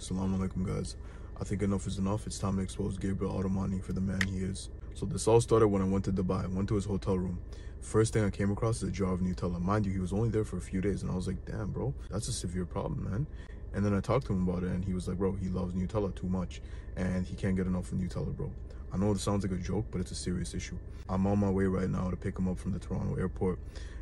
Assalamu 0.00 0.38
alaikum, 0.38 0.66
guys. 0.66 0.96
I 1.38 1.44
think 1.44 1.60
enough 1.60 1.86
is 1.86 1.98
enough. 1.98 2.26
It's 2.26 2.38
time 2.38 2.56
to 2.56 2.62
expose 2.62 2.96
Gabriel 2.96 3.34
Armani 3.34 3.84
for 3.84 3.92
the 3.92 4.00
man 4.00 4.18
he 4.26 4.38
is. 4.38 4.70
So 4.94 5.04
this 5.04 5.28
all 5.28 5.42
started 5.42 5.68
when 5.68 5.82
I 5.82 5.84
went 5.84 6.06
to 6.06 6.10
Dubai. 6.10 6.44
I 6.44 6.46
went 6.46 6.70
to 6.70 6.74
his 6.76 6.86
hotel 6.86 7.18
room. 7.18 7.38
First 7.82 8.14
thing 8.14 8.24
I 8.24 8.30
came 8.30 8.50
across 8.50 8.82
is 8.82 8.88
a 8.88 8.92
jar 8.92 9.12
of 9.12 9.20
Nutella. 9.20 9.60
Mind 9.60 9.84
you, 9.84 9.92
he 9.92 9.98
was 9.98 10.14
only 10.14 10.30
there 10.30 10.46
for 10.46 10.56
a 10.56 10.60
few 10.62 10.80
days, 10.80 11.02
and 11.02 11.10
I 11.12 11.14
was 11.14 11.26
like, 11.26 11.44
damn, 11.44 11.70
bro, 11.70 11.92
that's 12.10 12.28
a 12.28 12.32
severe 12.32 12.64
problem, 12.64 13.10
man. 13.10 13.26
And 13.74 13.84
then 13.84 13.92
I 13.92 14.00
talked 14.00 14.26
to 14.28 14.32
him 14.32 14.48
about 14.48 14.62
it, 14.62 14.70
and 14.70 14.82
he 14.82 14.94
was 14.94 15.06
like, 15.06 15.18
bro, 15.18 15.32
he 15.32 15.48
loves 15.48 15.74
Nutella 15.74 16.14
too 16.14 16.28
much, 16.28 16.62
and 16.96 17.26
he 17.26 17.36
can't 17.36 17.54
get 17.54 17.66
enough 17.66 17.92
of 17.92 17.98
Nutella, 17.98 18.34
bro. 18.34 18.50
I 18.92 18.96
know 18.96 19.12
it 19.12 19.20
sounds 19.20 19.44
like 19.44 19.52
a 19.52 19.62
joke, 19.62 19.86
but 19.90 20.00
it's 20.00 20.10
a 20.10 20.16
serious 20.16 20.54
issue. 20.54 20.76
I'm 21.08 21.26
on 21.26 21.38
my 21.38 21.50
way 21.50 21.64
right 21.64 21.88
now 21.88 22.10
to 22.10 22.16
pick 22.16 22.38
him 22.38 22.48
up 22.48 22.58
from 22.58 22.72
the 22.72 22.78
Toronto 22.78 23.16
airport. 23.16 23.58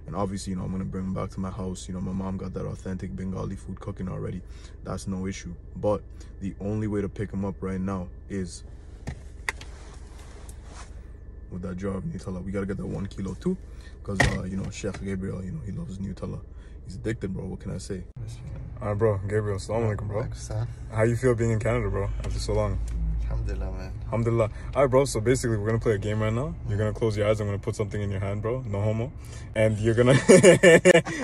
And 0.07 0.17
obviously, 0.17 0.53
you 0.53 0.57
know, 0.57 0.65
I'm 0.65 0.73
gonna 0.73 0.85
bring 0.85 1.05
him 1.05 1.15
back 1.15 1.31
to 1.31 1.41
my 1.41 1.51
house. 1.51 1.87
You 1.87 1.95
know, 1.95 2.01
my 2.01 2.13
mom 2.13 2.39
got 2.39 2.55
that 2.55 2.65
authentic 2.65 3.15
Bengali 3.15 3.57
food 3.57 3.79
cooking 3.79 4.09
already. 4.09 4.41
That's 4.83 5.07
no 5.07 5.27
issue. 5.27 5.53
But 5.77 6.03
the 6.41 6.55
only 6.61 6.87
way 6.87 7.03
to 7.03 7.09
pick 7.09 7.31
him 7.31 7.45
up 7.45 7.57
right 7.63 7.81
now 7.81 8.09
is 8.31 8.65
with 11.51 11.63
that 11.63 11.77
jar 11.77 11.97
of 11.97 12.05
Nutella. 12.05 12.43
We 12.43 12.53
gotta 12.53 12.67
get 12.67 12.79
that 12.79 12.87
one 12.87 13.07
kilo 13.07 13.35
too. 13.35 13.57
Because, 14.03 14.19
uh, 14.39 14.45
you 14.45 14.57
know, 14.57 14.71
Chef 14.71 15.03
Gabriel, 15.03 15.45
you 15.45 15.51
know, 15.53 15.61
he 15.67 15.73
loves 15.73 15.99
Nutella. 15.99 16.41
He's 16.87 16.97
addicted, 16.97 17.35
bro. 17.35 17.45
What 17.45 17.61
can 17.61 17.75
I 17.75 17.79
say? 17.79 18.05
All 18.81 18.89
right, 18.89 18.99
bro. 18.99 19.19
Gabriel, 19.29 19.59
assalamu 19.59 19.95
alaikum, 19.95 20.09
bro. 20.09 20.23
How 20.91 21.03
you 21.03 21.17
feel 21.17 21.35
being 21.35 21.51
in 21.51 21.59
Canada, 21.59 21.91
bro, 21.91 22.09
after 22.25 22.39
so 22.39 22.55
long? 22.55 22.79
Alhamdulillah, 23.49 23.79
man. 23.79 23.93
Alhamdulillah. 24.05 24.51
All 24.75 24.83
right, 24.83 24.91
bro. 24.91 25.05
So 25.07 25.21
basically, 25.21 25.57
we're 25.57 25.67
gonna 25.67 25.79
play 25.79 25.95
a 25.95 25.99
game 25.99 26.23
right 26.23 26.33
now. 26.33 26.55
You're 26.69 26.77
gonna 26.77 26.93
close 26.93 27.17
your 27.17 27.29
eyes. 27.29 27.41
I'm 27.41 27.47
gonna 27.47 27.59
put 27.59 27.77
something 27.77 28.01
in 28.01 28.11
your 28.11 28.21
hand, 28.21 28.43
bro. 28.43 28.61
No 28.67 28.81
homo. 28.83 29.11
And 29.55 29.79
you're 29.79 29.95
gonna 29.95 30.13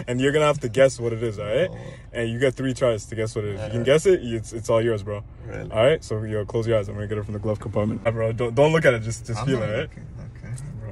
and 0.08 0.20
you're 0.20 0.32
gonna 0.32 0.46
have 0.46 0.60
to 0.60 0.68
guess 0.68 0.98
what 0.98 1.12
it 1.12 1.22
is. 1.22 1.38
All 1.38 1.44
right. 1.44 1.68
Oh. 1.70 1.76
And 2.12 2.30
you 2.30 2.38
get 2.38 2.54
three 2.54 2.72
tries 2.72 3.04
to 3.06 3.14
guess 3.14 3.36
what 3.36 3.44
it 3.44 3.56
is. 3.56 3.64
You 3.64 3.70
can 3.70 3.82
guess 3.82 4.06
it. 4.06 4.20
It's 4.22 4.52
it's 4.52 4.70
all 4.70 4.80
yours, 4.80 5.02
bro. 5.02 5.22
Really? 5.46 5.70
All 5.70 5.84
right. 5.84 6.02
So 6.02 6.22
you 6.22 6.42
close 6.46 6.66
your 6.66 6.78
eyes. 6.78 6.88
I'm 6.88 6.94
gonna 6.94 7.06
get 7.06 7.18
it 7.18 7.24
from 7.24 7.34
the 7.34 7.40
glove 7.40 7.60
compartment. 7.60 8.00
All 8.06 8.12
right, 8.12 8.14
bro. 8.14 8.32
Don't 8.32 8.54
don't 8.54 8.72
look 8.72 8.86
at 8.86 8.94
it. 8.94 9.02
Just 9.02 9.26
just 9.26 9.40
I'm 9.40 9.46
feel 9.46 9.62
it. 9.62 9.68
All 9.68 9.70
right. 9.70 9.80
looking. 9.82 10.06
Okay. 10.42 10.54
Bro. 10.80 10.90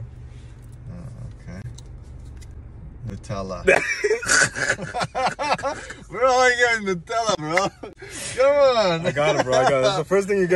Uh, 0.91 1.57
okay. 1.57 1.63
Nutella. 3.09 3.65
bro, 6.11 6.29
I 6.29 6.51
got 6.61 6.83
Nutella, 6.83 7.37
bro. 7.39 7.93
Come 8.37 8.47
on. 8.47 9.07
I 9.07 9.13
got 9.13 9.37
it, 9.37 9.45
bro. 9.45 9.55
I 9.55 9.69
got 9.69 9.85
it. 9.85 9.87
It's 9.87 9.97
the 9.97 10.05
first 10.05 10.29
thing 10.29 10.39
you 10.39 10.47